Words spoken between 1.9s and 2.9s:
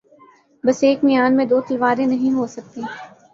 نہیں ہوسکتیں